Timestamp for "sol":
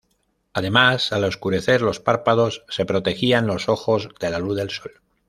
4.71-4.93